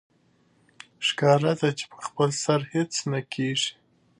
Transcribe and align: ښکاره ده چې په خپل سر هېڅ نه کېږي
ښکاره 1.07 1.53
ده 1.59 1.69
چې 1.77 1.85
په 1.91 1.99
خپل 2.07 2.29
سر 2.43 2.59
هېڅ 2.73 2.93
نه 3.11 3.19
کېږي 3.33 3.71